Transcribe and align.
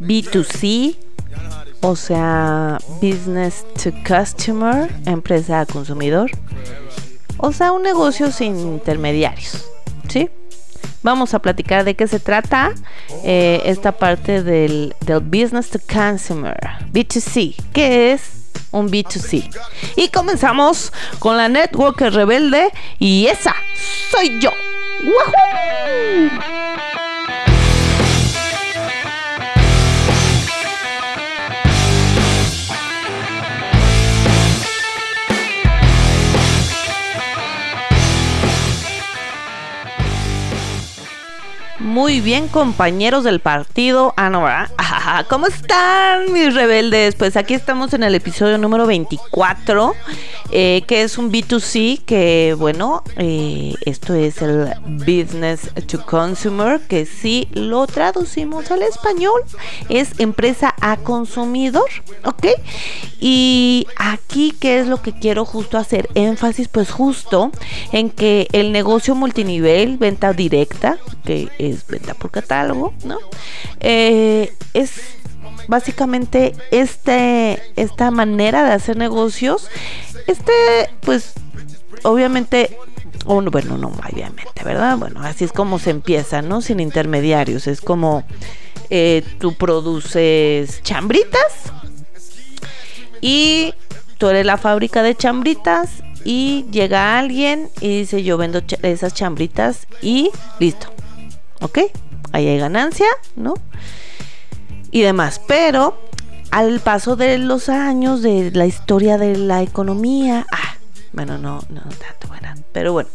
B2C, 0.00 0.96
o 1.80 1.96
sea, 1.96 2.78
business 3.00 3.64
to 3.82 3.92
customer, 4.06 4.90
empresa 5.06 5.60
a 5.60 5.66
consumidor, 5.66 6.30
o 7.38 7.52
sea, 7.52 7.72
un 7.72 7.82
negocio 7.82 8.32
sin 8.32 8.58
intermediarios, 8.58 9.64
¿sí? 10.08 10.28
Vamos 11.02 11.32
a 11.34 11.38
platicar 11.38 11.84
de 11.84 11.94
qué 11.94 12.08
se 12.08 12.18
trata 12.18 12.72
eh, 13.22 13.62
esta 13.64 13.92
parte 13.92 14.42
del, 14.42 14.94
business 15.22 15.70
to 15.70 15.78
consumer, 15.92 16.58
B2C, 16.92 17.54
¿qué 17.72 18.12
es 18.12 18.22
un 18.72 18.90
B2C? 18.90 19.48
Y 19.96 20.08
comenzamos 20.08 20.92
con 21.20 21.36
la 21.36 21.48
network 21.48 22.00
rebelde 22.00 22.70
y 22.98 23.26
esa 23.26 23.54
soy 24.10 24.40
yo. 24.40 24.50
¡Woohoo! 25.04 26.67
Muy 41.98 42.20
bien, 42.20 42.46
compañeros 42.46 43.24
del 43.24 43.40
partido. 43.40 44.14
Ah, 44.16 44.30
¿verdad? 44.30 45.26
¿Cómo 45.28 45.48
están, 45.48 46.32
mis 46.32 46.54
rebeldes? 46.54 47.16
Pues 47.16 47.36
aquí 47.36 47.54
estamos 47.54 47.92
en 47.92 48.04
el 48.04 48.14
episodio 48.14 48.56
número 48.56 48.86
24, 48.86 49.96
eh, 50.52 50.84
que 50.86 51.02
es 51.02 51.18
un 51.18 51.32
B2C, 51.32 52.04
que 52.04 52.54
bueno, 52.56 53.02
eh, 53.16 53.74
esto 53.84 54.14
es 54.14 54.40
el 54.42 54.72
Business 54.86 55.72
to 55.88 56.06
Consumer, 56.06 56.80
que 56.82 57.04
si 57.04 57.48
lo 57.50 57.88
traducimos 57.88 58.70
al 58.70 58.84
español, 58.84 59.42
es 59.88 60.20
empresa 60.20 60.76
a 60.80 60.98
consumidor, 60.98 61.90
¿ok? 62.24 62.46
Y 63.20 63.86
aquí, 63.96 64.54
¿qué 64.58 64.78
es 64.78 64.86
lo 64.86 65.02
que 65.02 65.12
quiero 65.12 65.44
justo 65.44 65.76
hacer 65.76 66.08
énfasis? 66.14 66.68
Pues 66.68 66.90
justo 66.90 67.50
en 67.92 68.10
que 68.10 68.48
el 68.52 68.70
negocio 68.72 69.14
multinivel, 69.14 69.98
venta 69.98 70.32
directa, 70.32 70.98
que 71.24 71.48
es 71.58 71.86
venta 71.86 72.14
por 72.14 72.30
catálogo, 72.30 72.94
¿no? 73.04 73.18
Eh, 73.80 74.52
es 74.72 74.92
básicamente 75.66 76.54
este, 76.70 77.60
esta 77.76 78.10
manera 78.10 78.64
de 78.64 78.72
hacer 78.72 78.96
negocios, 78.96 79.68
este, 80.26 80.52
pues, 81.00 81.34
obviamente, 82.04 82.76
bueno, 83.26 83.76
no, 83.76 83.88
obviamente, 83.88 84.64
¿verdad? 84.64 84.96
Bueno, 84.96 85.20
así 85.22 85.44
es 85.44 85.52
como 85.52 85.78
se 85.78 85.90
empieza, 85.90 86.40
¿no? 86.40 86.62
Sin 86.62 86.80
intermediarios, 86.80 87.66
es 87.66 87.80
como 87.80 88.24
eh, 88.90 89.22
tú 89.38 89.54
produces 89.54 90.82
chambritas 90.82 91.72
y 93.20 93.74
tú 94.18 94.28
eres 94.28 94.46
la 94.46 94.56
fábrica 94.56 95.02
de 95.02 95.14
chambritas 95.14 96.02
y 96.24 96.66
llega 96.70 97.18
alguien 97.18 97.70
y 97.80 98.00
dice 98.00 98.22
yo 98.22 98.36
vendo 98.36 98.62
esas 98.82 99.14
chambritas 99.14 99.86
y 100.02 100.30
listo, 100.58 100.88
¿Ok? 101.60 101.78
Ahí 102.32 102.46
hay 102.46 102.58
ganancia, 102.58 103.06
¿no? 103.36 103.54
Y 104.90 105.02
demás. 105.02 105.40
Pero 105.46 105.98
al 106.50 106.80
paso 106.80 107.16
de 107.16 107.38
los 107.38 107.68
años, 107.68 108.22
de 108.22 108.50
la 108.52 108.66
historia 108.66 109.18
de 109.18 109.36
la 109.36 109.62
economía, 109.62 110.46
ah, 110.52 110.76
bueno, 111.12 111.38
no, 111.38 111.60
no 111.70 111.80
tanto, 111.82 112.28
pero 112.72 112.92
bueno, 112.92 113.08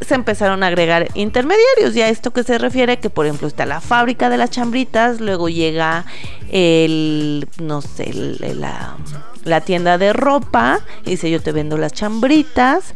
se 0.00 0.14
empezaron 0.14 0.62
a 0.62 0.68
agregar 0.68 1.08
intermediarios. 1.14 1.94
Y 1.96 2.02
a 2.02 2.08
esto 2.08 2.32
que 2.32 2.42
se 2.42 2.58
refiere, 2.58 2.98
que 2.98 3.10
por 3.10 3.26
ejemplo 3.26 3.48
está 3.48 3.66
la 3.66 3.80
fábrica 3.80 4.28
de 4.30 4.36
las 4.36 4.50
chambritas, 4.50 5.20
luego 5.20 5.48
llega 5.48 6.04
el, 6.50 7.48
no 7.60 7.82
sé, 7.82 8.12
la, 8.12 8.96
la 9.44 9.60
tienda 9.60 9.96
de 9.96 10.12
ropa, 10.12 10.80
y 11.04 11.10
dice 11.10 11.30
yo 11.30 11.40
te 11.40 11.52
vendo 11.52 11.78
las 11.78 11.92
chambritas, 11.92 12.94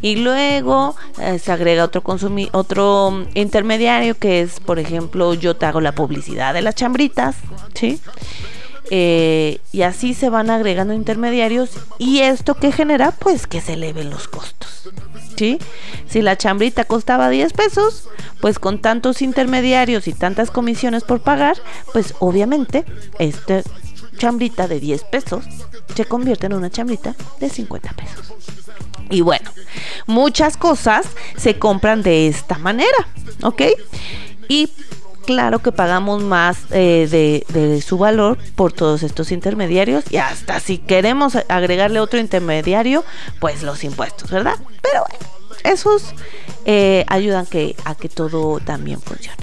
y 0.00 0.16
luego 0.16 0.96
eh, 1.20 1.38
se 1.38 1.52
agrega 1.52 1.84
otro 1.84 2.02
consumi 2.02 2.48
otro 2.52 3.26
intermediario 3.34 4.18
que 4.18 4.40
es, 4.40 4.60
por 4.60 4.78
ejemplo, 4.78 5.34
yo 5.34 5.56
te 5.56 5.66
hago 5.66 5.80
la 5.80 5.92
publicidad 5.92 6.54
de 6.54 6.62
las 6.62 6.74
chambritas, 6.74 7.36
¿sí? 7.74 8.00
Eh, 8.92 9.60
y 9.70 9.82
así 9.82 10.14
se 10.14 10.30
van 10.30 10.50
agregando 10.50 10.94
intermediarios 10.94 11.70
y 11.98 12.20
esto 12.20 12.54
que 12.56 12.72
genera 12.72 13.12
pues 13.12 13.46
que 13.46 13.60
se 13.60 13.74
eleven 13.74 14.10
los 14.10 14.26
costos. 14.26 14.90
Si 16.08 16.22
la 16.22 16.36
chambrita 16.36 16.84
costaba 16.84 17.30
10 17.30 17.52
pesos, 17.52 18.08
pues 18.40 18.58
con 18.58 18.80
tantos 18.80 19.22
intermediarios 19.22 20.06
y 20.08 20.12
tantas 20.12 20.50
comisiones 20.50 21.04
por 21.04 21.20
pagar, 21.20 21.56
pues 21.92 22.14
obviamente 22.18 22.84
esta 23.18 23.62
chambrita 24.18 24.68
de 24.68 24.80
10 24.80 25.04
pesos 25.04 25.44
se 25.94 26.04
convierte 26.04 26.46
en 26.46 26.54
una 26.54 26.70
chambrita 26.70 27.14
de 27.38 27.48
50 27.48 27.92
pesos. 27.94 28.34
Y 29.08 29.22
bueno, 29.22 29.50
muchas 30.06 30.56
cosas 30.56 31.06
se 31.36 31.58
compran 31.58 32.02
de 32.02 32.28
esta 32.28 32.58
manera, 32.58 33.08
¿ok? 33.42 33.62
Y 34.48 34.68
claro 35.30 35.60
que 35.60 35.70
pagamos 35.70 36.24
más 36.24 36.58
eh, 36.72 37.06
de, 37.08 37.80
su 37.82 37.98
valor 37.98 38.36
por 38.56 38.72
todos 38.72 39.04
estos 39.04 39.30
intermediarios 39.30 40.02
y 40.10 40.16
hasta 40.16 40.58
si 40.58 40.78
queremos 40.78 41.36
agregarle 41.48 42.00
otro 42.00 42.18
intermediario, 42.18 43.04
pues 43.38 43.62
los 43.62 43.84
impuestos, 43.84 44.28
¿verdad? 44.28 44.56
Pero 44.82 45.04
bueno, 45.08 45.24
esos 45.62 46.14
eh, 46.64 47.04
ayudan 47.06 47.46
que, 47.46 47.76
a 47.84 47.94
que 47.94 48.08
todo 48.08 48.58
también 48.58 49.00
funcione. 49.00 49.38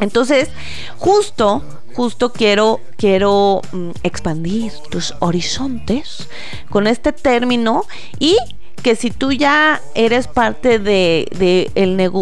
Entonces, 0.00 0.48
justo 0.96 1.62
justo 1.94 2.32
quiero, 2.32 2.80
quiero 2.96 3.60
mm, 3.72 3.90
expandir 4.02 4.72
tus 4.90 5.14
horizontes 5.18 6.28
con 6.70 6.86
este 6.86 7.12
término 7.12 7.84
y 8.18 8.38
que 8.82 8.96
si 8.96 9.10
tú 9.10 9.32
ya 9.32 9.80
eres 9.94 10.28
parte 10.28 10.78
de, 10.78 11.70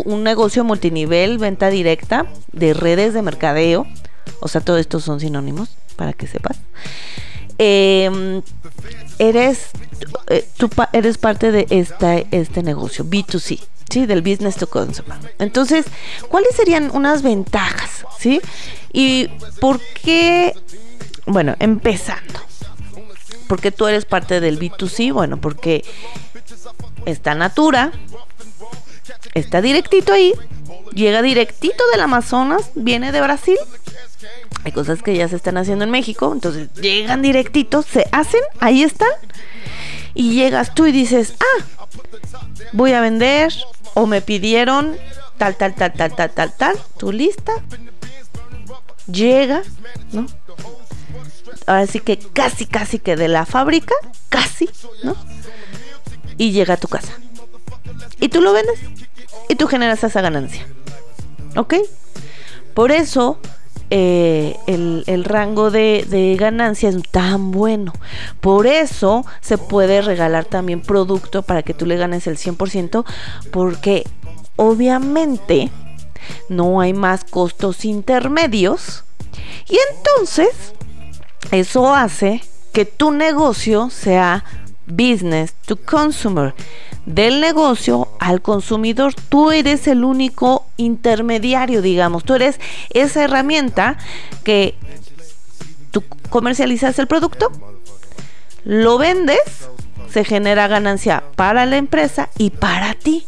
un 0.04 0.22
negocio 0.22 0.62
multinivel, 0.65 1.38
venta 1.38 1.71
directa, 1.71 2.26
de 2.53 2.75
redes 2.75 3.15
de 3.15 3.22
mercadeo, 3.22 3.87
o 4.41 4.48
sea, 4.48 4.60
todo 4.60 4.78
esto 4.78 5.00
son 5.00 5.21
sinónimos, 5.21 5.71
para 5.97 6.12
que 6.12 6.26
sepas, 6.26 6.59
em, 7.59 8.43
eres, 9.19 9.71
eh, 10.28 10.47
tú 10.56 10.71
eres 10.93 11.19
parte 11.19 11.50
de 11.50 11.66
esta, 11.71 12.16
este 12.31 12.62
negocio, 12.62 13.04
B2C. 13.04 13.60
¿sí? 13.91 14.06
Del 14.06 14.22
business 14.22 14.56
to 14.56 14.69
consumer. 14.69 15.19
Entonces, 15.38 15.87
¿cuáles 16.28 16.54
serían 16.54 16.91
unas 16.94 17.22
ventajas, 17.22 18.06
sí? 18.19 18.41
Y 18.92 19.28
por 19.60 19.81
qué, 20.03 20.54
bueno, 21.27 21.56
empezando. 21.59 22.41
Porque 23.48 23.72
tú 23.72 23.88
eres 23.88 24.04
parte 24.04 24.41
del 24.41 24.60
B2C, 24.60 25.12
bueno, 25.12 25.41
porque 25.41 25.84
está 27.06 27.34
Natura, 27.34 27.92
está 29.34 29.60
directito 29.60 30.12
ahí, 30.12 30.32
llega 30.92 31.22
directito 31.22 31.82
del 31.92 32.00
Amazonas, 32.00 32.70
viene 32.74 33.12
de 33.12 33.20
Brasil. 33.20 33.58
Hay 34.64 34.72
cosas 34.72 35.02
que 35.02 35.16
ya 35.16 35.28
se 35.28 35.36
están 35.36 35.56
haciendo 35.56 35.84
en 35.84 35.90
México, 35.90 36.30
entonces 36.32 36.72
llegan 36.74 37.22
directitos, 37.22 37.86
se 37.86 38.06
hacen, 38.12 38.42
ahí 38.60 38.82
están. 38.82 39.08
Y 40.14 40.34
llegas 40.34 40.74
tú 40.74 40.86
y 40.86 40.92
dices, 40.92 41.34
ah, 41.40 41.64
voy 42.72 42.92
a 42.92 43.00
vender 43.00 43.52
o 43.94 44.06
me 44.06 44.20
pidieron 44.20 44.96
tal, 45.38 45.56
tal, 45.56 45.74
tal, 45.74 45.92
tal, 45.92 46.14
tal, 46.14 46.30
tal, 46.32 46.52
tal, 46.52 46.78
tu 46.98 47.12
lista 47.12 47.52
llega, 49.06 49.62
¿no? 50.12 50.26
Ahora 51.66 51.86
sí 51.86 52.00
que 52.00 52.18
casi, 52.18 52.66
casi 52.66 52.98
que 52.98 53.16
de 53.16 53.28
la 53.28 53.46
fábrica, 53.46 53.94
casi, 54.28 54.68
¿no? 55.02 55.16
Y 56.40 56.52
llega 56.52 56.74
a 56.74 56.76
tu 56.78 56.88
casa. 56.88 57.12
Y 58.18 58.30
tú 58.30 58.40
lo 58.40 58.54
vendes 58.54 58.80
y 59.50 59.56
tú 59.56 59.66
generas 59.66 60.02
esa 60.02 60.22
ganancia. 60.22 60.66
¿Ok? 61.54 61.74
Por 62.72 62.92
eso 62.92 63.38
eh, 63.90 64.56
el, 64.66 65.24
rango 65.24 65.70
de, 65.70 66.06
de, 66.09 66.36
ganancia 66.36 66.88
es 66.88 66.97
tan 67.10 67.50
bueno. 67.50 67.92
Por 68.41 68.66
eso 68.66 69.26
se 69.42 69.59
puede 69.59 70.00
regalar 70.00 70.47
también 70.47 70.80
producto 70.80 71.42
para 71.42 71.62
que 71.62 71.74
tú 71.74 71.84
le 71.84 71.98
ganes 71.98 72.26
el 72.26 72.38
100%, 72.38 73.04
porque 73.50 74.04
obviamente 74.56 75.70
no 76.48 76.80
hay 76.80 76.94
más 76.94 77.24
costos 77.24 77.84
intermedios. 77.84 79.04
Y 79.68 79.76
entonces 79.92 80.72
eso 81.50 81.94
hace 81.94 82.42
que 82.72 82.84
tu 82.84 83.10
negocio 83.10 83.91
sea 83.91 84.44
business 84.92 85.54
to 85.66 85.77
consumer 85.77 86.54
del 87.07 87.41
negocio 87.41 88.09
al 88.19 88.42
consumidor. 88.42 89.15
Tú 89.28 89.51
eres 89.51 89.87
el 89.87 90.04
único 90.04 90.66
intermediario, 90.77 91.83
digamos. 91.83 92.25
Tú 92.25 92.34
eres 92.34 92.60
esa 92.91 93.25
herramienta 93.25 93.98
que 94.45 94.75
tú 95.91 96.04
comercializas 96.28 96.98
el 96.98 97.07
producto, 97.07 97.51
lo 98.65 98.98
vendes, 98.98 99.41
se 100.10 100.25
genera 100.25 100.69
ganancia 100.69 101.25
para 101.37 101.66
la 101.66 101.77
empresa 101.77 102.28
y 102.37 102.51
para 102.51 102.95
ti. 102.95 103.27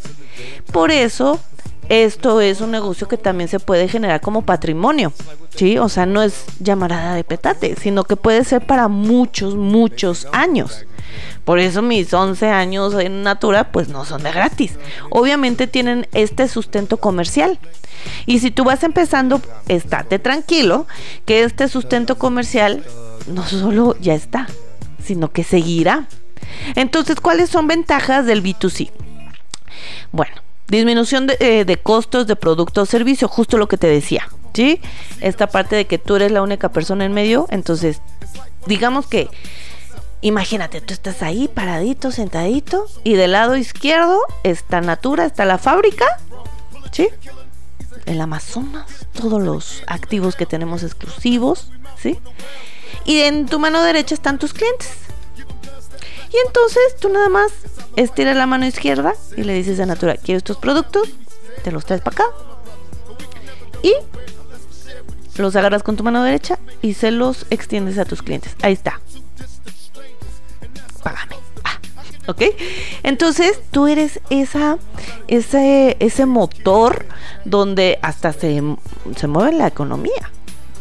Por 0.73 0.91
eso 0.91 1.41
esto 1.89 2.41
es 2.41 2.61
un 2.61 2.71
negocio 2.71 3.09
que 3.09 3.17
también 3.17 3.49
se 3.49 3.61
puede 3.61 3.89
generar 3.89 4.21
como 4.21 4.43
patrimonio, 4.43 5.13
¿sí? 5.55 5.79
O 5.79 5.89
sea, 5.89 6.07
no 6.07 6.23
es 6.23 6.45
llamarada 6.61 7.15
de 7.15 7.25
petate, 7.25 7.77
sino 7.77 8.05
que 8.05 8.17
puede 8.17 8.45
ser 8.45 8.67
para 8.67 8.89
muchos, 8.89 9.57
muchos 9.57 10.27
años. 10.33 10.87
Por 11.45 11.59
eso 11.59 11.83
mis 11.83 12.13
11 12.13 12.49
años 12.49 12.95
en 12.95 13.23
Natura 13.23 13.73
pues 13.73 13.89
no 13.89 14.05
son 14.05 14.23
de 14.23 14.33
gratis. 14.33 14.79
Obviamente 15.11 15.67
tienen 15.67 16.07
este 16.13 16.49
sustento 16.49 16.97
comercial. 16.97 17.59
Y 18.27 18.39
si 18.41 18.51
tú 18.51 18.65
vas 18.65 18.83
empezando, 18.83 19.41
estate 19.69 20.19
tranquilo 20.19 20.87
que 21.25 21.45
este 21.45 21.69
sustento 21.69 22.19
comercial 22.19 22.85
no 23.27 23.47
solo 23.47 23.97
ya 24.01 24.15
está, 24.15 24.47
sino 25.03 25.33
que 25.33 25.45
seguirá. 25.45 26.07
Entonces, 26.75 27.17
¿cuáles 27.21 27.51
son 27.51 27.67
ventajas 27.67 28.27
del 28.27 28.43
B2C? 28.43 28.91
Bueno, 30.11 30.35
disminución 30.69 31.27
de, 31.27 31.37
eh, 31.41 31.65
de 31.65 31.77
costos 31.77 32.27
de 32.27 32.37
producto 32.37 32.83
o 32.83 32.87
servicio, 32.87 33.29
justo 33.29 33.59
lo 33.59 33.69
que 33.69 33.79
te 33.79 33.87
decía. 33.87 34.29
¿Sí? 34.55 34.81
Esta 35.21 35.47
parte 35.47 35.77
de 35.77 35.87
que 35.87 35.97
tú 35.97 36.17
eres 36.17 36.31
la 36.31 36.43
única 36.43 36.69
persona 36.69 37.07
en 37.07 37.15
medio, 37.15 37.47
entonces 37.51 38.03
digamos 38.67 39.07
que 39.07 39.29
Imagínate, 40.25 40.81
tú 40.81 40.95
estás 40.95 41.21
ahí 41.23 41.49
paradito, 41.49 42.13
sentadito, 42.13 42.87
y 43.03 43.15
del 43.15 43.33
lado 43.33 43.57
izquierdo 43.57 44.21
está 44.45 44.81
Natura, 44.81 45.27
está 45.27 45.45
la 45.45 45.59
fábrica, 45.59 46.07
¿sí? 46.93 47.09
El 48.07 48.21
Amazonas, 48.21 49.09
todos 49.13 49.43
los 49.43 49.83
activos 49.89 50.37
que 50.37 50.47
tenemos 50.47 50.85
exclusivos, 50.85 51.73
¿sí? 52.01 52.21
Y 53.05 53.23
en 53.23 53.47
tu 53.47 53.59
mano 53.59 53.83
derecha 53.83 54.15
están 54.15 54.39
tus 54.39 54.55
clientes. 54.55 54.93
Y 56.33 56.37
entonces 56.47 56.97
tú 57.01 57.09
nada 57.09 57.29
más 57.29 57.51
estiras 57.97 58.37
la 58.37 58.47
mano 58.47 58.65
izquierda 58.65 59.15
y 59.37 59.43
le 59.43 59.55
dices 59.55 59.81
a 59.81 59.87
Natura, 59.87 60.17
quiero 60.17 60.39
estos 60.39 60.57
productos, 60.57 61.09
te 61.65 61.73
los 61.73 61.85
traes 61.85 62.01
para 62.01 62.15
acá. 62.15 62.25
Y 63.83 63.93
los 65.35 65.57
agarras 65.57 65.83
con 65.83 65.97
tu 65.97 66.05
mano 66.05 66.23
derecha 66.23 66.61
y 66.81 66.95
se 66.95 67.11
los 67.11 67.45
extiendes 67.51 67.99
a 67.99 68.05
tus 68.05 68.23
clientes. 68.23 68.55
Ahí 68.63 68.75
está 68.75 69.01
págame. 71.03 71.37
Ah, 71.65 71.79
¿Ok? 72.29 72.43
Entonces 73.03 73.61
tú 73.71 73.87
eres 73.87 74.21
esa, 74.31 74.79
ese, 75.29 75.97
ese 76.01 76.27
motor 76.27 77.07
donde 77.45 77.99
hasta 78.03 78.33
se, 78.33 78.63
se 79.17 79.27
mueve 79.27 79.53
la 79.53 79.67
economía. 79.67 80.31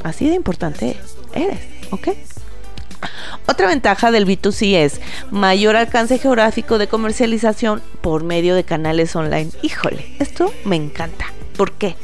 Así 0.03 0.27
de 0.27 0.35
importante 0.35 0.97
eres, 1.33 1.59
¿ok? 1.91 2.09
Otra 3.47 3.67
ventaja 3.67 4.11
del 4.11 4.27
B2C 4.27 4.75
es 4.75 5.01
mayor 5.31 5.75
alcance 5.75 6.17
geográfico 6.17 6.77
de 6.77 6.87
comercialización 6.87 7.81
por 8.01 8.23
medio 8.23 8.55
de 8.55 8.63
canales 8.63 9.15
online. 9.15 9.49
Híjole, 9.61 10.15
esto 10.19 10.53
me 10.65 10.75
encanta. 10.75 11.25
¿Por 11.57 11.73
qué? 11.73 11.95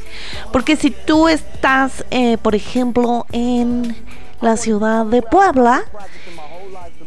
Porque 0.52 0.76
si 0.76 0.90
tú 0.90 1.28
estás, 1.28 2.04
eh, 2.10 2.38
por 2.38 2.54
ejemplo, 2.54 3.26
en 3.32 3.96
la 4.40 4.56
ciudad 4.56 5.06
de 5.06 5.22
Puebla 5.22 5.84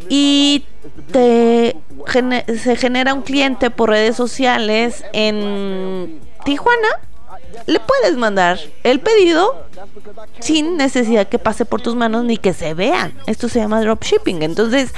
y 0.09 0.65
se 1.07 2.75
genera 2.77 3.13
un 3.13 3.21
cliente 3.21 3.69
por 3.69 3.89
redes 3.89 4.15
sociales 4.15 5.03
en 5.13 6.19
Tijuana, 6.45 6.89
le 7.67 7.79
puedes 7.79 8.17
mandar 8.17 8.59
el 8.83 8.99
pedido 8.99 9.65
sin 10.39 10.77
necesidad 10.77 11.27
que 11.27 11.39
pase 11.39 11.65
por 11.65 11.81
tus 11.81 11.95
manos 11.95 12.23
ni 12.25 12.37
que 12.37 12.53
se 12.53 12.73
vean. 12.73 13.13
Esto 13.27 13.49
se 13.49 13.59
llama 13.59 13.81
dropshipping. 13.81 14.41
Entonces, 14.43 14.91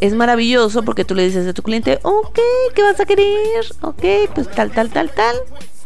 es 0.00 0.14
maravilloso 0.14 0.82
porque 0.82 1.04
tú 1.04 1.14
le 1.14 1.24
dices 1.24 1.46
a 1.46 1.52
tu 1.52 1.62
cliente, 1.62 1.98
ok, 2.02 2.38
¿qué 2.74 2.82
vas 2.82 3.00
a 3.00 3.04
querer? 3.04 3.66
Ok, 3.82 4.04
pues 4.34 4.50
tal, 4.50 4.70
tal, 4.70 4.90
tal, 4.90 5.10
tal. 5.10 5.36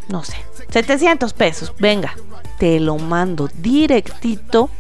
No 0.09 0.23
sé, 0.23 0.37
700 0.71 1.33
pesos. 1.33 1.73
Venga, 1.79 2.15
te 2.59 2.79
lo 2.79 2.97
mando 2.97 3.49
directito 3.59 4.71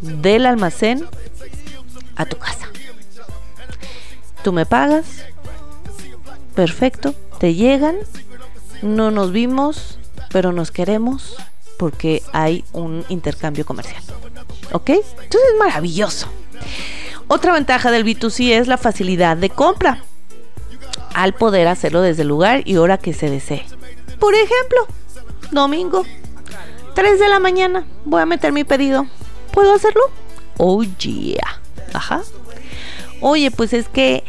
del 0.00 0.46
almacén 0.46 1.06
a 2.16 2.26
tu 2.26 2.36
casa. 2.36 2.69
Tú 4.42 4.52
me 4.52 4.66
pagas, 4.66 5.24
perfecto, 6.54 7.14
te 7.38 7.54
llegan, 7.54 7.96
no 8.82 9.10
nos 9.10 9.32
vimos, 9.32 9.98
pero 10.30 10.52
nos 10.52 10.70
queremos 10.70 11.36
porque 11.78 12.22
hay 12.32 12.64
un 12.72 13.04
intercambio 13.08 13.64
comercial. 13.64 14.02
¿Ok? 14.72 14.90
Entonces 14.90 15.40
es 15.52 15.58
maravilloso. 15.58 16.28
Otra 17.28 17.52
ventaja 17.52 17.90
del 17.90 18.04
B2C 18.04 18.58
es 18.58 18.68
la 18.68 18.76
facilidad 18.76 19.36
de 19.36 19.50
compra 19.50 20.04
al 21.14 21.34
poder 21.34 21.68
hacerlo 21.68 22.00
desde 22.02 22.22
el 22.22 22.28
lugar 22.28 22.62
y 22.64 22.76
hora 22.76 22.98
que 22.98 23.14
se 23.14 23.30
desee. 23.30 23.64
Por 24.18 24.34
ejemplo, 24.34 24.86
domingo, 25.50 26.04
3 26.94 27.18
de 27.18 27.28
la 27.28 27.38
mañana, 27.38 27.86
voy 28.04 28.22
a 28.22 28.26
meter 28.26 28.52
mi 28.52 28.64
pedido. 28.64 29.06
¿Puedo 29.52 29.72
hacerlo? 29.72 30.02
Oh 30.56 30.82
yeah. 30.82 31.60
Ajá. 31.92 32.22
Oye, 33.20 33.50
pues 33.50 33.72
es 33.72 33.88
que 33.88 34.24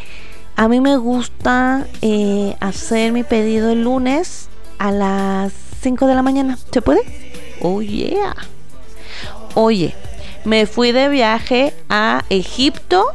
a 0.55 0.67
mí 0.67 0.81
me 0.81 0.97
gusta 0.97 1.87
eh, 2.01 2.55
hacer 2.59 3.11
mi 3.13 3.23
pedido 3.23 3.71
el 3.71 3.83
lunes 3.83 4.49
a 4.77 4.91
las 4.91 5.53
5 5.81 6.07
de 6.07 6.15
la 6.15 6.21
mañana. 6.21 6.57
¿Se 6.71 6.81
puede? 6.81 7.01
Oh, 7.61 7.81
yeah. 7.81 8.35
Oye, 9.55 9.95
me 10.43 10.65
fui 10.65 10.91
de 10.91 11.09
viaje 11.09 11.73
a 11.89 12.23
Egipto. 12.29 13.05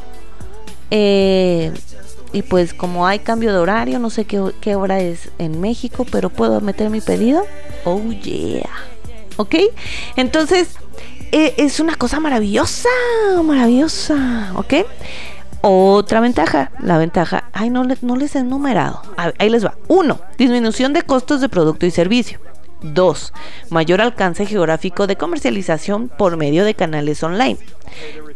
Eh, 0.90 1.72
y 2.32 2.42
pues 2.42 2.74
como 2.74 3.06
hay 3.06 3.18
cambio 3.18 3.52
de 3.52 3.58
horario, 3.58 3.98
no 3.98 4.10
sé 4.10 4.24
qué, 4.24 4.42
qué, 4.60 4.74
hora 4.74 5.00
es 5.00 5.30
en 5.38 5.60
México, 5.60 6.06
pero 6.10 6.30
puedo 6.30 6.60
meter 6.60 6.90
mi 6.90 7.00
pedido. 7.00 7.44
Oh, 7.84 8.00
yeah. 8.10 8.68
¿Ok? 9.36 9.54
Entonces, 10.16 10.76
eh, 11.32 11.54
es 11.56 11.80
una 11.80 11.96
cosa 11.96 12.20
maravillosa, 12.20 12.88
maravillosa. 13.42 14.52
¿Ok? 14.56 14.74
Otra 15.62 16.20
ventaja, 16.20 16.70
la 16.80 16.98
ventaja, 16.98 17.44
ay, 17.52 17.70
no, 17.70 17.84
no 17.84 18.16
les 18.16 18.36
he 18.36 18.40
enumerado. 18.40 19.02
Ahí 19.38 19.50
les 19.50 19.64
va. 19.64 19.74
Uno, 19.88 20.20
disminución 20.38 20.92
de 20.92 21.02
costos 21.02 21.40
de 21.40 21.48
producto 21.48 21.86
y 21.86 21.90
servicio. 21.90 22.38
Dos, 22.82 23.32
mayor 23.70 24.00
alcance 24.00 24.46
geográfico 24.46 25.06
de 25.06 25.16
comercialización 25.16 26.08
por 26.08 26.36
medio 26.36 26.64
de 26.64 26.74
canales 26.74 27.22
online. 27.22 27.58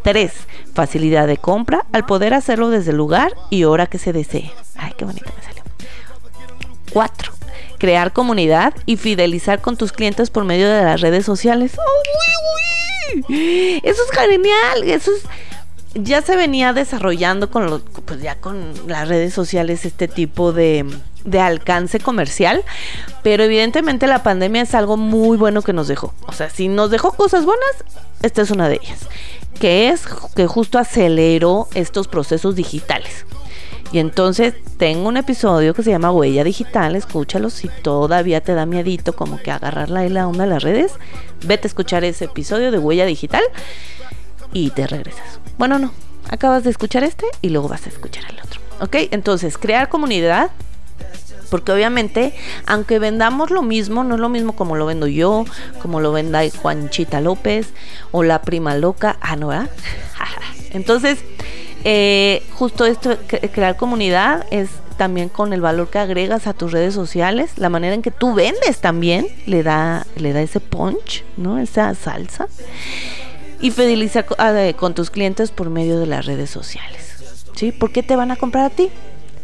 Tres, 0.02 0.32
facilidad 0.74 1.26
de 1.26 1.36
compra 1.36 1.84
al 1.92 2.06
poder 2.06 2.34
hacerlo 2.34 2.70
desde 2.70 2.90
el 2.90 2.96
lugar 2.96 3.32
y 3.50 3.64
hora 3.64 3.86
que 3.86 3.98
se 3.98 4.12
desee. 4.12 4.50
Ay, 4.76 4.92
qué 4.96 5.04
bonito 5.04 5.30
me 5.36 5.44
salió. 5.44 5.62
Cuatro, 6.92 7.32
crear 7.78 8.12
comunidad 8.12 8.74
y 8.86 8.96
fidelizar 8.96 9.60
con 9.60 9.76
tus 9.76 9.92
clientes 9.92 10.30
por 10.30 10.44
medio 10.44 10.68
de 10.68 10.82
las 10.82 11.00
redes 11.00 11.26
sociales. 11.26 11.72
¡Oh, 11.78 13.22
Eso 13.28 14.02
es 14.02 14.18
genial, 14.18 14.84
eso 14.84 15.10
es 15.12 15.22
ya 15.94 16.22
se 16.22 16.36
venía 16.36 16.72
desarrollando 16.72 17.50
con 17.50 17.66
los, 17.66 17.82
pues 18.04 18.22
ya 18.22 18.36
con 18.36 18.72
las 18.86 19.08
redes 19.08 19.34
sociales 19.34 19.84
este 19.84 20.08
tipo 20.08 20.52
de, 20.52 20.86
de 21.24 21.40
alcance 21.40 21.98
comercial, 21.98 22.64
pero 23.22 23.42
evidentemente 23.42 24.06
la 24.06 24.22
pandemia 24.22 24.62
es 24.62 24.74
algo 24.74 24.96
muy 24.96 25.36
bueno 25.36 25.62
que 25.62 25.72
nos 25.72 25.88
dejó. 25.88 26.14
O 26.26 26.32
sea, 26.32 26.48
si 26.50 26.68
nos 26.68 26.90
dejó 26.90 27.12
cosas 27.12 27.44
buenas, 27.44 27.84
esta 28.22 28.42
es 28.42 28.50
una 28.50 28.68
de 28.68 28.80
ellas, 28.82 29.00
que 29.58 29.88
es 29.88 30.04
que 30.34 30.46
justo 30.46 30.78
aceleró 30.78 31.68
estos 31.74 32.08
procesos 32.08 32.54
digitales. 32.54 33.26
Y 33.92 33.98
entonces 33.98 34.54
tengo 34.76 35.08
un 35.08 35.16
episodio 35.16 35.74
que 35.74 35.82
se 35.82 35.90
llama 35.90 36.12
Huella 36.12 36.44
Digital, 36.44 36.94
escúchalo 36.94 37.50
si 37.50 37.68
todavía 37.82 38.40
te 38.40 38.54
da 38.54 38.64
miedito 38.64 39.16
como 39.16 39.38
que 39.38 39.50
agarrarla 39.50 40.06
y 40.06 40.10
la 40.10 40.28
onda 40.28 40.44
de 40.44 40.50
las 40.50 40.62
redes, 40.62 40.92
vete 41.44 41.66
a 41.66 41.70
escuchar 41.70 42.04
ese 42.04 42.26
episodio 42.26 42.70
de 42.70 42.78
Huella 42.78 43.04
Digital 43.04 43.42
y 44.52 44.70
te 44.70 44.86
regresas. 44.86 45.40
Bueno, 45.58 45.78
no. 45.78 45.92
Acabas 46.28 46.64
de 46.64 46.70
escuchar 46.70 47.02
este 47.02 47.26
y 47.42 47.48
luego 47.48 47.68
vas 47.68 47.86
a 47.86 47.88
escuchar 47.88 48.24
el 48.28 48.38
otro. 48.38 48.60
¿Ok? 48.80 49.08
Entonces, 49.10 49.58
crear 49.58 49.88
comunidad. 49.88 50.50
Porque 51.50 51.72
obviamente, 51.72 52.32
aunque 52.66 53.00
vendamos 53.00 53.50
lo 53.50 53.62
mismo, 53.62 54.04
no 54.04 54.14
es 54.14 54.20
lo 54.20 54.28
mismo 54.28 54.54
como 54.54 54.76
lo 54.76 54.86
vendo 54.86 55.08
yo, 55.08 55.44
como 55.82 55.98
lo 55.98 56.12
venda 56.12 56.42
Juanchita 56.62 57.20
López 57.20 57.70
o 58.12 58.22
la 58.22 58.42
prima 58.42 58.76
loca. 58.76 59.16
Ah. 59.20 59.66
Entonces, 60.70 61.18
eh, 61.82 62.44
justo 62.54 62.84
esto, 62.84 63.18
crear 63.26 63.76
comunidad 63.76 64.46
es 64.52 64.70
también 64.96 65.28
con 65.28 65.52
el 65.52 65.60
valor 65.60 65.88
que 65.88 65.98
agregas 65.98 66.46
a 66.46 66.52
tus 66.52 66.70
redes 66.70 66.94
sociales, 66.94 67.52
la 67.56 67.70
manera 67.70 67.94
en 67.94 68.02
que 68.02 68.10
tú 68.10 68.34
vendes 68.34 68.80
también 68.80 69.26
le 69.46 69.62
da, 69.62 70.06
le 70.16 70.32
da 70.32 70.42
ese 70.42 70.60
punch, 70.60 71.24
¿no? 71.36 71.58
Esa 71.58 71.94
salsa 71.94 72.46
y 73.60 73.70
fidelizar 73.70 74.26
ah, 74.38 74.54
con 74.76 74.94
tus 74.94 75.10
clientes 75.10 75.50
por 75.50 75.70
medio 75.70 75.98
de 75.98 76.06
las 76.06 76.26
redes 76.26 76.50
sociales. 76.50 77.44
¿Sí? 77.54 77.72
¿Por 77.72 77.92
qué 77.92 78.02
te 78.02 78.16
van 78.16 78.30
a 78.30 78.36
comprar 78.36 78.64
a 78.64 78.70
ti? 78.70 78.90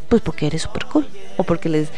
Pues 0.08 0.22
porque 0.22 0.46
eres 0.46 0.62
super 0.62 0.86
cool. 0.86 1.06
O 1.36 1.44
porque 1.44 1.68
les 1.68 1.88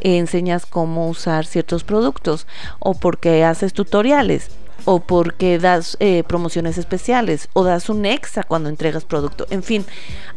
enseñas 0.00 0.64
cómo 0.64 1.08
usar 1.08 1.46
ciertos 1.46 1.84
productos. 1.84 2.46
O 2.78 2.94
porque 2.94 3.44
haces 3.44 3.72
tutoriales. 3.72 4.48
O 4.84 5.00
porque 5.00 5.58
das 5.58 5.96
eh, 6.00 6.22
promociones 6.26 6.78
especiales. 6.78 7.48
O 7.52 7.64
das 7.64 7.90
un 7.90 8.06
extra 8.06 8.42
cuando 8.42 8.68
entregas 8.68 9.04
producto. 9.04 9.46
En 9.50 9.62
fin, 9.62 9.84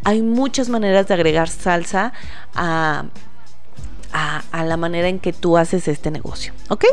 hay 0.03 0.21
muchas 0.21 0.69
maneras 0.69 1.07
de 1.07 1.13
agregar 1.13 1.47
salsa 1.47 2.11
a, 2.55 3.05
a, 4.11 4.63
la 4.65 4.77
manera 4.77 5.07
en 5.07 5.19
que 5.19 5.33
tú 5.33 5.57
haces 5.57 5.87
este 5.87 6.11
negocio. 6.11 6.53
¿Ok? 6.69 6.85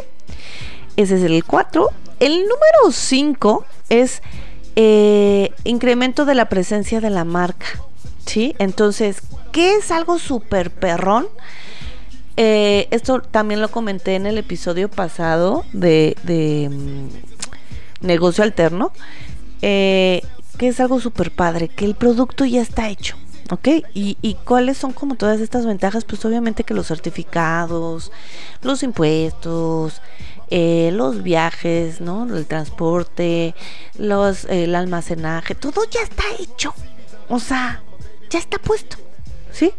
Ese 0.97 1.17
es 1.17 1.23
el 1.23 1.45
4. 1.45 1.91
El 2.21 2.41
número 2.43 2.93
5 2.93 3.65
es 3.89 4.23
eh, 4.77 5.51
incremento 5.65 6.25
de 6.25 6.35
la 6.35 6.49
presencia 6.49 7.01
de 7.01 7.11
la 7.11 7.25
marca. 7.25 7.67
¿Sí? 8.25 8.55
Entonces, 8.59 9.19
¿qué 9.53 9.77
es 9.77 9.91
algo 9.91 10.19
súper 10.19 10.71
perrón? 10.71 11.29
Eh, 12.37 12.89
esto 12.91 13.21
también 13.21 13.61
lo 13.61 13.71
comenté 13.71 14.15
en 14.15 14.27
el 14.27 14.37
episodio 14.37 14.91
pasado 14.91 15.65
de, 15.73 16.17
mm, 16.71 18.07
negocio 18.07 18.45
alterno. 18.45 18.93
Eh, 19.63 20.23
que 20.57 20.69
es 20.69 20.81
algo 20.81 21.01
súper 21.01 21.31
padre, 21.31 21.69
que 21.69 21.85
el 21.85 21.95
producto 21.95 22.45
ya 22.45 22.63
está 22.63 22.89
hecho. 22.89 23.17
¿Ok? 23.51 23.69
¿Y, 23.95 24.37
cuáles 24.45 24.77
son 24.77 24.93
como 24.93 25.15
todas 25.15 25.41
estas 25.41 25.67
ventajas? 25.67 26.05
Pues 26.05 26.25
obviamente 26.25 26.65
que 26.65 26.75
los 26.75 26.89
certificados, 26.89 28.11
los 28.63 28.83
impuestos, 28.83 30.01
eh, 30.51 30.91
los 30.93 31.23
viajes, 31.23 32.01
¿no? 32.01 32.25
El 32.37 32.47
transporte, 32.47 33.55
los, 33.99 34.45
el 34.47 34.75
almacenaje, 34.75 35.55
todo 35.55 35.83
ya 35.91 36.03
está 36.03 36.25
hecho. 36.39 36.75
O 37.29 37.41
sea, 37.41 37.83
ya 38.31 38.39
está 38.39 38.59
puesto. 38.59 38.97
¿Sí? 39.53 39.73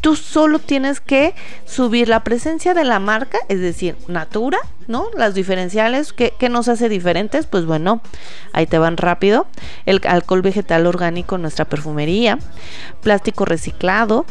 Tú 0.00 0.16
solo 0.16 0.58
tienes 0.58 1.00
que 1.00 1.34
subir 1.66 2.08
la 2.08 2.24
presencia 2.24 2.72
de 2.72 2.84
la 2.84 2.98
marca, 2.98 3.38
es 3.48 3.60
decir, 3.60 3.96
Natura, 4.08 4.58
¿no? 4.86 5.08
Las 5.14 5.34
diferenciales, 5.34 6.14
¿qué, 6.14 6.34
nos 6.48 6.68
hace 6.68 6.88
diferentes? 6.88 7.46
Pues 7.46 7.66
bueno, 7.66 8.00
ahí 8.52 8.66
te 8.66 8.78
van 8.78 8.96
rápido. 8.96 9.46
El 9.84 10.00
alcohol 10.08 10.40
vegetal 10.40 10.86
orgánico 10.86 11.36
en 11.36 11.42
nuestra 11.42 11.66
perfumería, 11.66 12.38
plástico 13.02 13.44
reciclado, 13.44 14.24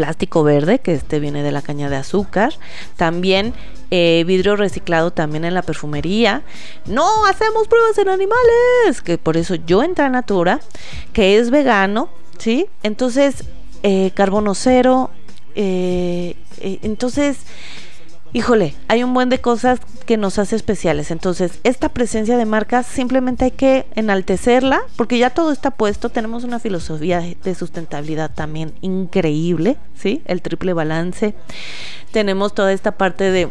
plástico 0.00 0.42
verde, 0.42 0.78
que 0.78 0.94
este 0.94 1.20
viene 1.20 1.42
de 1.42 1.52
la 1.52 1.60
caña 1.60 1.90
de 1.90 1.96
azúcar. 1.96 2.54
También 2.96 3.52
eh, 3.90 4.24
vidrio 4.26 4.56
reciclado 4.56 5.10
también 5.10 5.44
en 5.44 5.52
la 5.52 5.60
perfumería. 5.60 6.42
No 6.86 7.26
hacemos 7.26 7.68
pruebas 7.68 7.98
en 7.98 8.08
animales, 8.08 9.02
que 9.04 9.18
por 9.18 9.36
eso 9.36 9.56
yo 9.56 9.82
entré 9.82 10.06
a 10.06 10.08
Natura, 10.08 10.60
que 11.12 11.36
es 11.36 11.50
vegano, 11.50 12.08
¿sí? 12.38 12.66
Entonces 12.82 13.44
eh, 13.82 14.10
carbono 14.14 14.54
cero. 14.54 15.10
Eh, 15.54 16.34
eh, 16.60 16.78
entonces, 16.82 17.38
híjole, 18.32 18.74
hay 18.88 19.02
un 19.02 19.14
buen 19.14 19.28
de 19.28 19.40
cosas 19.40 19.80
que 20.06 20.16
nos 20.16 20.38
hace 20.38 20.56
especiales. 20.56 21.10
Entonces, 21.10 21.60
esta 21.64 21.88
presencia 21.88 22.36
de 22.36 22.44
marca 22.44 22.82
simplemente 22.82 23.46
hay 23.46 23.50
que 23.50 23.86
enaltecerla 23.94 24.80
porque 24.96 25.18
ya 25.18 25.30
todo 25.30 25.52
está 25.52 25.70
puesto. 25.70 26.08
Tenemos 26.08 26.44
una 26.44 26.58
filosofía 26.58 27.20
de 27.20 27.54
sustentabilidad 27.54 28.30
también 28.32 28.74
increíble, 28.80 29.76
¿sí? 29.94 30.22
El 30.26 30.42
triple 30.42 30.72
balance. 30.72 31.34
Tenemos 32.12 32.54
toda 32.54 32.72
esta 32.72 32.92
parte 32.92 33.30
de 33.30 33.50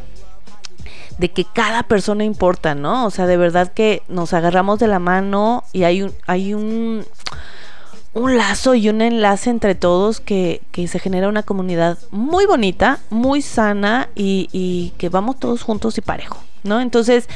de 1.19 1.29
que 1.29 1.43
cada 1.43 1.83
persona 1.83 2.23
importa, 2.23 2.75
¿no? 2.75 3.05
O 3.05 3.11
sea, 3.11 3.27
de 3.27 3.35
verdad 3.35 3.73
que 3.73 4.03
nos 4.07 4.33
agarramos 4.33 4.79
de 4.79 4.87
la 4.87 4.99
mano 4.99 5.65
y 5.73 5.83
hay 5.83 6.01
un, 6.01 6.13
hay 6.27 6.53
un, 6.53 7.05
un 8.19 8.37
lazo 8.37 8.75
y 8.75 8.89
un 8.89 9.01
enlace 9.01 9.49
entre 9.49 9.75
todos 9.75 10.19
que, 10.19 10.61
se 10.73 10.99
genera 10.99 11.29
una 11.29 11.43
comunidad 11.43 11.97
muy 12.11 12.45
bonita, 12.45 12.99
muy 13.09 13.41
sana 13.41 14.09
y, 14.13 14.93
que 14.97 15.09
vamos 15.09 15.39
todos 15.39 15.63
juntos 15.63 15.97
y 15.97 16.01
parejo, 16.01 16.37
¿no? 16.63 16.81
Entonces, 16.81 17.27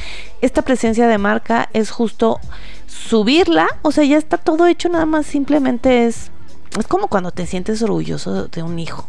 esta 0.42 0.62
presencia 0.62 1.08
de 1.08 1.18
marca 1.18 1.70
es 1.74 1.90
justo 1.90 2.40
subirla, 2.88 3.68
o 3.82 3.92
sea, 3.92 4.04
ya 4.04 4.18
está 4.18 4.38
todo 4.38 4.68
hecho, 4.68 4.90
nada 4.90 5.06
más 5.06 5.26
simplemente 5.26 6.06
es, 6.06 6.32
es 6.78 6.88
como 6.88 7.08
cuando 7.08 7.32
te 7.32 7.46
sientes 7.48 7.82
orgulloso 7.82 8.48
de 8.48 8.64
un 8.64 8.78
hijo. 8.78 9.08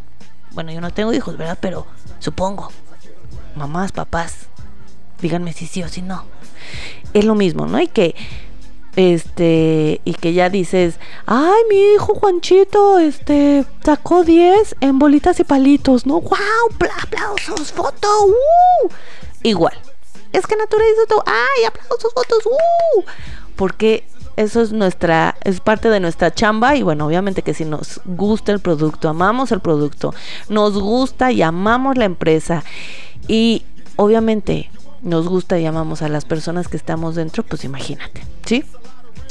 Bueno, 0.52 0.70
yo 0.70 0.80
no 0.80 0.92
tengo 0.92 1.12
hijos, 1.12 1.36
¿verdad? 1.36 1.58
Pero 1.60 1.86
supongo, 2.20 2.70
mamás, 3.56 3.90
papás, 3.90 4.46
díganme 5.20 5.52
si 5.52 5.66
sí 5.66 5.82
o 5.82 5.88
si 5.88 6.02
no. 6.02 6.24
Es 7.12 7.24
lo 7.24 7.34
mismo, 7.34 7.66
¿no? 7.66 7.80
Y 7.80 7.88
que 7.88 8.14
este 8.96 10.00
y 10.04 10.14
que 10.14 10.32
ya 10.32 10.50
dices, 10.50 10.98
ay, 11.26 11.62
mi 11.68 11.94
hijo 11.94 12.14
Juanchito, 12.14 12.98
este, 12.98 13.64
sacó 13.84 14.24
10 14.24 14.76
en 14.80 14.98
bolitas 14.98 15.40
y 15.40 15.44
palitos, 15.44 16.06
¿no? 16.06 16.20
¡Wow! 16.20 16.38
¡Aplausos! 17.02 17.72
¡Foto! 17.72 18.08
¡Uh! 18.26 18.88
Igual. 19.42 19.74
Es 20.32 20.46
que 20.46 20.56
Natura 20.56 20.84
hizo 20.92 21.06
todo, 21.06 21.24
¡ay! 21.26 21.64
¡Aplausos! 21.64 22.12
¡Fotos! 22.12 22.46
¡Uh! 22.46 23.04
Porque 23.56 24.04
eso 24.36 24.60
es 24.60 24.72
nuestra, 24.72 25.36
es 25.44 25.60
parte 25.60 25.90
de 25.90 26.00
nuestra 26.00 26.32
chamba 26.32 26.76
y 26.76 26.82
bueno, 26.82 27.06
obviamente 27.06 27.42
que 27.42 27.54
si 27.54 27.64
nos 27.64 28.00
gusta 28.04 28.52
el 28.52 28.60
producto, 28.60 29.08
amamos 29.08 29.52
el 29.52 29.60
producto, 29.60 30.14
nos 30.48 30.78
gusta 30.78 31.30
y 31.30 31.42
amamos 31.42 31.96
la 31.96 32.04
empresa 32.04 32.64
y 33.28 33.64
obviamente 33.96 34.70
nos 35.02 35.28
gusta 35.28 35.58
y 35.58 35.66
amamos 35.66 36.02
a 36.02 36.08
las 36.08 36.24
personas 36.24 36.66
que 36.66 36.76
estamos 36.76 37.14
dentro, 37.14 37.42
pues 37.44 37.64
imagínate, 37.64 38.24
¿sí? 38.44 38.64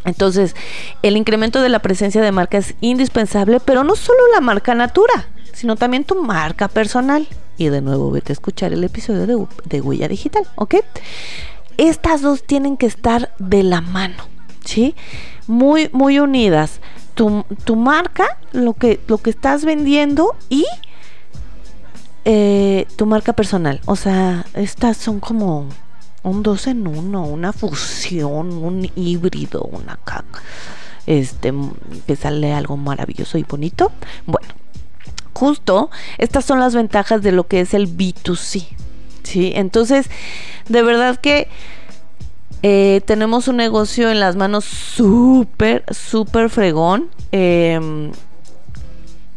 Entonces, 0.05 0.55
el 1.01 1.17
incremento 1.17 1.61
de 1.61 1.69
la 1.69 1.79
presencia 1.79 2.21
de 2.21 2.31
marca 2.31 2.57
es 2.57 2.75
indispensable, 2.81 3.59
pero 3.59 3.83
no 3.83 3.95
solo 3.95 4.19
la 4.33 4.41
marca 4.41 4.75
Natura, 4.75 5.27
sino 5.53 5.75
también 5.75 6.03
tu 6.03 6.21
marca 6.21 6.67
personal. 6.67 7.27
Y 7.57 7.69
de 7.69 7.81
nuevo, 7.81 8.11
vete 8.11 8.31
a 8.31 8.33
escuchar 8.33 8.73
el 8.73 8.83
episodio 8.83 9.47
de, 9.65 9.81
Huella 9.81 10.07
Digital, 10.07 10.47
¿ok? 10.55 10.75
Estas 11.77 12.21
dos 12.21 12.43
tienen 12.43 12.77
que 12.77 12.85
estar 12.85 13.33
de 13.39 13.63
la 13.63 13.81
mano, 13.81 14.23
¿sí? 14.65 14.95
Muy, 15.47 15.89
muy 15.93 16.19
unidas. 16.19 16.79
Tu, 17.13 17.45
tu 17.63 17.75
marca, 17.75 18.37
lo 18.51 18.73
que, 18.73 18.99
lo 19.07 19.19
que 19.19 19.29
estás 19.29 19.65
vendiendo 19.65 20.35
y 20.49 20.65
eh, 22.25 22.87
tu 22.95 23.05
marca 23.05 23.33
personal. 23.33 23.81
O 23.85 23.95
sea, 23.95 24.45
estas 24.53 24.97
son 24.97 25.19
como 25.19 25.67
un 26.23 26.41
dos 26.41 26.67
en 26.67 26.87
uno, 26.87 27.25
una 27.25 27.53
fusión, 27.53 28.51
un 28.53 28.89
híbrido, 28.95 29.61
una 29.63 29.97
caca. 29.97 30.41
Este, 31.05 31.53
que 32.07 32.15
sale 32.15 32.53
algo 32.53 32.77
maravilloso 32.77 33.37
y 33.37 33.43
bonito. 33.43 33.91
Bueno, 34.25 34.47
justo 35.33 35.91
estas 36.17 36.45
son 36.45 36.59
las 36.59 36.73
ventajas 36.73 37.21
de 37.21 37.33
lo 37.33 37.47
que 37.47 37.59
es 37.59 37.73
el 37.73 37.89
B2C. 37.89 38.65
¿sí? 39.23 39.51
Entonces, 39.55 40.09
de 40.69 40.81
verdad 40.81 41.19
que 41.19 41.49
eh, 42.61 43.01
tenemos 43.05 43.49
un 43.49 43.57
negocio 43.57 44.09
en 44.09 44.21
las 44.21 44.37
manos 44.37 44.63
súper, 44.63 45.83
súper 45.93 46.49
fregón 46.49 47.09
em, 47.33 48.13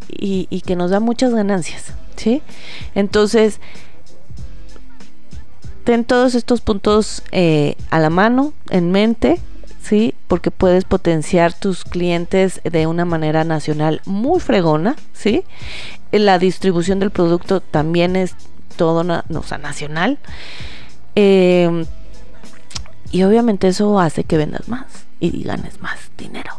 y, 0.08 0.46
y 0.48 0.60
que 0.60 0.76
nos 0.76 0.92
da 0.92 1.00
muchas 1.00 1.34
ganancias. 1.34 1.92
¿sí? 2.14 2.42
Entonces, 2.94 3.60
ten 5.86 6.04
todos 6.04 6.34
estos 6.34 6.60
puntos 6.62 7.22
eh, 7.30 7.76
a 7.90 8.00
la 8.00 8.10
mano, 8.10 8.52
en 8.70 8.90
mente, 8.90 9.40
¿sí? 9.80 10.14
Porque 10.26 10.50
puedes 10.50 10.82
potenciar 10.84 11.52
tus 11.52 11.84
clientes 11.84 12.60
de 12.64 12.88
una 12.88 13.04
manera 13.04 13.44
nacional 13.44 14.02
muy 14.04 14.40
fregona, 14.40 14.96
¿sí? 15.12 15.44
La 16.10 16.40
distribución 16.40 16.98
del 16.98 17.12
producto 17.12 17.60
también 17.60 18.16
es 18.16 18.34
todo, 18.76 19.22
o 19.32 19.42
sea, 19.44 19.58
nacional. 19.58 20.18
Em, 21.14 21.86
y 23.12 23.22
obviamente 23.22 23.68
eso 23.68 24.00
hace 24.00 24.24
que 24.24 24.38
vendas 24.38 24.66
más 24.66 24.86
y 25.20 25.44
ganes 25.44 25.80
más 25.80 25.98
dinero. 26.18 26.58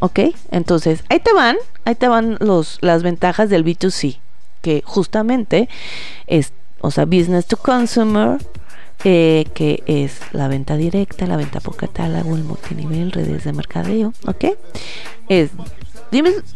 ¿Ok? 0.00 0.20
Entonces, 0.52 1.02
ahí 1.08 1.18
te 1.18 1.32
van, 1.32 1.56
ahí 1.84 1.96
te 1.96 2.06
van 2.06 2.36
los, 2.38 2.78
las 2.80 3.02
ventajas 3.02 3.50
del 3.50 3.64
B2C, 3.64 4.20
que 4.62 4.84
justamente 4.86 5.68
es, 6.28 6.52
o 6.80 6.92
sea, 6.92 7.06
business 7.06 7.46
to 7.46 7.56
consumer, 7.56 8.38
eh, 9.04 9.46
que 9.54 9.82
es 9.86 10.20
la 10.32 10.48
venta 10.48 10.76
directa, 10.76 11.26
la 11.26 11.36
venta 11.36 11.60
por 11.60 11.76
catálogo, 11.76 12.36
el 12.36 12.44
multinivel, 12.44 13.12
redes 13.12 13.44
de 13.44 13.52
mercadeo, 13.52 14.12
¿ok? 14.26 14.44
Es 15.28 15.50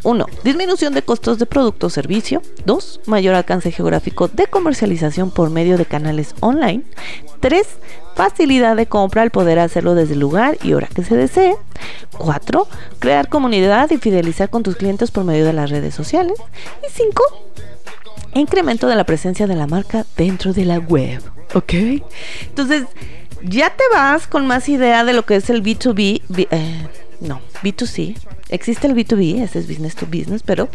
uno, 0.03 0.25
disminución 0.43 0.93
de 0.93 1.03
costos 1.03 1.37
de 1.37 1.45
producto 1.45 1.87
o 1.87 1.89
servicio. 1.89 2.41
Dos, 2.65 3.01
mayor 3.05 3.35
alcance 3.35 3.71
geográfico 3.71 4.27
de 4.27 4.47
comercialización 4.47 5.29
por 5.29 5.49
medio 5.51 5.77
de 5.77 5.85
canales 5.85 6.33
online. 6.39 6.83
Tres, 7.39 7.67
facilidad 8.15 8.75
de 8.75 8.87
compra 8.87 9.21
al 9.21 9.29
poder 9.29 9.59
hacerlo 9.59 9.93
desde 9.93 10.13
el 10.13 10.19
lugar 10.19 10.57
y 10.63 10.73
hora 10.73 10.87
que 10.87 11.03
se 11.03 11.15
desee. 11.15 11.55
Cuatro, 12.17 12.67
crear 12.99 13.29
comunidad 13.29 13.91
y 13.91 13.97
fidelizar 13.97 14.49
con 14.49 14.63
tus 14.63 14.75
clientes 14.75 15.11
por 15.11 15.23
medio 15.23 15.45
de 15.45 15.53
las 15.53 15.69
redes 15.69 15.93
sociales. 15.93 16.39
Y 16.87 16.91
cinco, 18.33 18.39
incremento 18.39 18.87
de 18.87 18.95
la 18.95 19.03
presencia 19.03 19.47
de 19.47 19.55
la 19.55 19.67
marca 19.67 20.05
dentro 20.17 20.53
de 20.53 20.65
la 20.65 20.79
web. 20.79 21.21
¿Ok? 21.53 21.73
Entonces, 22.41 22.85
ya 23.43 23.69
te 23.69 23.83
vas 23.91 24.27
con 24.27 24.47
más 24.47 24.69
idea 24.69 25.03
de 25.03 25.13
lo 25.13 25.25
que 25.25 25.35
es 25.35 25.49
el 25.49 25.63
B2B. 25.63 26.21
Eh, 26.51 26.87
no, 27.19 27.41
B2C. 27.61 28.17
Existe 28.49 28.87
el 28.87 28.95
B2B, 28.95 29.41
ese 29.41 29.59
es 29.59 29.67
business 29.67 29.95
to 29.95 30.05
business, 30.05 30.43
pero 30.43 30.69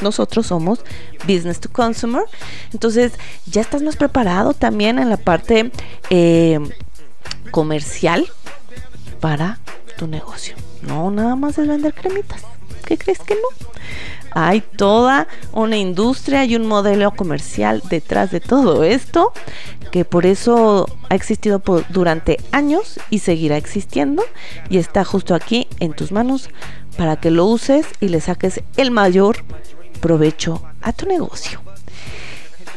nosotros 0.00 0.46
somos 0.46 0.80
business 1.26 1.60
to 1.60 1.70
consumer. 1.70 2.24
Entonces, 2.72 3.12
ya 3.46 3.60
estás 3.60 3.82
más 3.82 3.96
preparado 3.96 4.54
también 4.54 4.98
en 4.98 5.10
la 5.10 5.16
parte 5.16 5.70
eh, 6.10 6.60
comercial 7.50 8.26
para 9.20 9.58
tu 9.96 10.06
negocio. 10.06 10.54
No, 10.82 11.10
nada 11.10 11.34
más 11.36 11.58
es 11.58 11.66
vender 11.66 11.94
cremitas. 11.94 12.42
¿Qué 12.84 12.98
crees 12.98 13.20
que 13.20 13.34
no? 13.34 13.66
Hay 14.34 14.60
toda 14.60 15.28
una 15.52 15.76
industria 15.76 16.44
y 16.44 16.56
un 16.56 16.66
modelo 16.66 17.12
comercial 17.12 17.82
detrás 17.88 18.30
de 18.30 18.40
todo 18.40 18.82
esto, 18.84 19.32
que 19.90 20.04
por 20.04 20.26
eso 20.26 20.88
ha 21.08 21.14
existido 21.14 21.62
durante 21.90 22.38
años 22.50 22.98
y 23.10 23.20
seguirá 23.20 23.56
existiendo 23.56 24.24
y 24.68 24.78
está 24.78 25.04
justo 25.04 25.34
aquí 25.34 25.68
en 25.78 25.92
tus 25.92 26.10
manos 26.10 26.50
para 26.98 27.16
que 27.16 27.30
lo 27.30 27.46
uses 27.46 27.86
y 28.00 28.08
le 28.08 28.20
saques 28.20 28.60
el 28.76 28.90
mayor 28.90 29.44
provecho 30.00 30.62
a 30.82 30.92
tu 30.92 31.06
negocio 31.06 31.60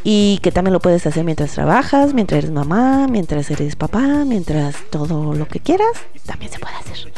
y 0.09 0.39
que 0.41 0.53
también 0.53 0.71
lo 0.71 0.79
puedes 0.79 1.05
hacer 1.05 1.25
mientras 1.25 1.51
trabajas, 1.51 2.13
mientras 2.13 2.37
eres 2.39 2.51
mamá, 2.51 3.07
mientras 3.09 3.51
eres 3.51 3.75
papá, 3.75 4.23
mientras 4.25 4.75
todo 4.89 5.33
lo 5.33 5.47
que 5.49 5.59
quieras, 5.59 5.91
también 6.25 6.49
se 6.49 6.59
puede 6.59 6.75
hacer. 6.75 7.11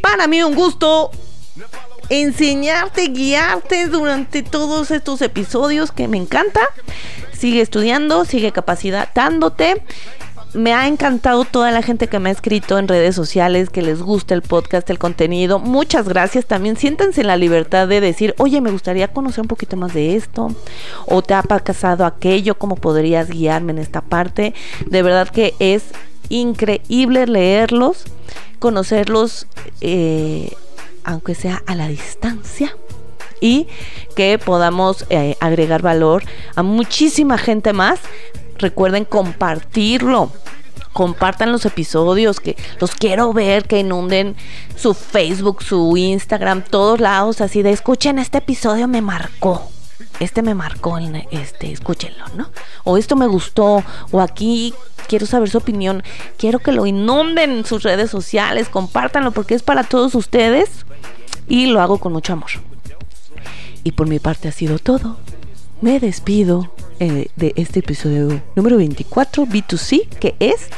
Para 0.00 0.28
mí 0.28 0.40
un 0.40 0.54
gusto 0.54 1.10
enseñarte, 2.20 3.08
guiarte 3.08 3.86
durante 3.86 4.42
todos 4.42 4.90
estos 4.90 5.22
episodios 5.22 5.92
que 5.92 6.08
me 6.08 6.18
encanta. 6.18 6.60
Sigue 7.32 7.60
estudiando, 7.60 8.24
sigue 8.24 8.52
capacitándote 8.52 9.82
me 10.54 10.74
ha 10.74 10.86
encantado 10.86 11.44
toda 11.44 11.70
la 11.70 11.82
gente 11.82 12.08
que 12.08 12.18
me 12.18 12.28
ha 12.28 12.32
escrito 12.32 12.78
en 12.78 12.88
redes 12.88 13.14
sociales, 13.14 13.70
que 13.70 13.82
les 13.82 14.02
gusta 14.02 14.34
el 14.34 14.42
podcast, 14.42 14.88
el 14.90 14.98
contenido. 14.98 15.58
Muchas 15.58 16.08
gracias. 16.08 16.46
También 16.46 16.76
siéntense 16.76 17.22
en 17.22 17.28
la 17.28 17.36
libertad 17.36 17.88
de 17.88 18.00
decir, 18.00 18.34
oye, 18.38 18.60
me 18.60 18.70
gustaría 18.70 19.08
conocer 19.08 19.42
un 19.42 19.48
poquito 19.48 19.76
más 19.76 19.94
de 19.94 20.16
esto. 20.16 20.54
O 21.06 21.22
te 21.22 21.34
ha 21.34 21.42
pasado 21.42 22.04
aquello, 22.04 22.58
cómo 22.58 22.76
podrías 22.76 23.30
guiarme 23.30 23.72
en 23.72 23.78
esta 23.78 24.02
parte. 24.02 24.54
De 24.86 25.02
verdad 25.02 25.28
que 25.28 25.54
es 25.58 25.84
increíble 26.28 27.26
leerlos, 27.26 28.04
conocerlos, 28.58 29.46
eh, 29.80 30.52
aunque 31.04 31.34
sea 31.34 31.62
a 31.66 31.74
la 31.74 31.88
distancia 31.88 32.76
y 33.40 33.66
que 34.14 34.38
podamos 34.38 35.04
eh, 35.10 35.36
agregar 35.40 35.82
valor 35.82 36.22
a 36.54 36.62
muchísima 36.62 37.38
gente 37.38 37.72
más 37.72 38.00
Recuerden 38.62 39.04
compartirlo. 39.04 40.30
Compartan 40.92 41.50
los 41.50 41.66
episodios, 41.66 42.38
que 42.38 42.56
los 42.78 42.94
quiero 42.94 43.32
ver, 43.32 43.64
que 43.64 43.80
inunden 43.80 44.36
su 44.76 44.94
Facebook, 44.94 45.62
su 45.62 45.96
Instagram, 45.96 46.62
todos 46.62 47.00
lados, 47.00 47.40
así 47.40 47.62
de 47.62 47.72
escuchen 47.72 48.18
este 48.18 48.38
episodio 48.38 48.86
me 48.86 49.02
marcó. 49.02 49.68
Este 50.20 50.42
me 50.42 50.54
marcó, 50.54 50.98
este, 51.30 51.72
escúchenlo, 51.72 52.24
¿no? 52.36 52.50
O 52.84 52.96
esto 52.96 53.16
me 53.16 53.26
gustó, 53.26 53.82
o 54.12 54.20
aquí 54.20 54.74
quiero 55.12 55.26
saber 55.26 55.50
su 55.50 55.58
opinión. 55.58 56.02
Quiero 56.38 56.58
que 56.60 56.72
lo 56.72 56.86
inunden 56.86 57.50
en 57.50 57.66
sus 57.66 57.82
redes 57.82 58.10
sociales, 58.10 58.70
compártanlo 58.70 59.30
porque 59.30 59.54
es 59.54 59.62
para 59.62 59.84
todos 59.84 60.14
ustedes 60.14 60.70
y 61.46 61.66
lo 61.66 61.82
hago 61.82 61.98
con 61.98 62.14
mucho 62.14 62.32
amor. 62.32 62.48
Y 63.84 63.92
por 63.92 64.06
mi 64.08 64.20
parte 64.20 64.48
ha 64.48 64.52
sido 64.52 64.78
todo. 64.78 65.18
Me 65.82 66.00
despido. 66.00 66.72
Eh, 67.00 67.26
de 67.34 67.52
este 67.56 67.80
episodio 67.80 68.40
número 68.54 68.76
24, 68.76 69.44
B2C, 69.46 70.08
que 70.08 70.36
es, 70.38 70.68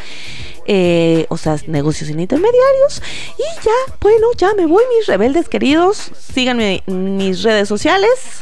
eh, 0.66 1.26
o 1.28 1.36
sea, 1.36 1.58
negocios 1.66 2.08
intermediarios. 2.08 3.02
Y 3.36 3.62
ya, 3.62 3.94
bueno, 4.00 4.28
ya 4.38 4.54
me 4.54 4.64
voy, 4.64 4.82
mis 4.96 5.06
rebeldes 5.06 5.50
queridos. 5.50 6.10
Síganme 6.32 6.82
en 6.86 7.18
mis 7.18 7.42
redes 7.42 7.68
sociales. 7.68 8.40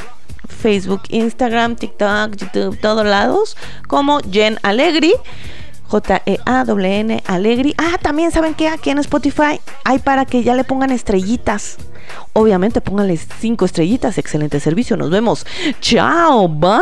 Facebook, 0.49 1.03
Instagram, 1.09 1.75
TikTok, 1.75 2.37
YouTube, 2.37 2.79
todos 2.81 3.05
lados, 3.05 3.57
como 3.89 4.21
Jen 4.21 4.59
Alegri. 4.63 5.15
J-E-A-W-N 5.93 7.23
Alegri. 7.27 7.75
Ah, 7.77 7.99
también 8.01 8.31
saben 8.31 8.55
que 8.55 8.69
aquí 8.69 8.89
en 8.89 8.99
Spotify 8.99 9.61
hay 9.85 9.99
para 9.99 10.25
que 10.25 10.43
ya 10.43 10.55
le 10.55 10.65
pongan 10.65 10.91
estrellitas. 10.91 11.77
Obviamente 12.33 12.81
pónganle 12.81 13.19
cinco 13.19 13.67
estrellitas. 13.67 14.17
Excelente 14.17 14.59
servicio. 14.59 14.97
Nos 14.97 15.11
vemos. 15.11 15.47
Chao. 15.81 16.49
Bye. 16.49 16.81